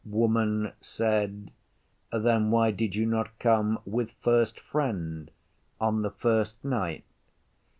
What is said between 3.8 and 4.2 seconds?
with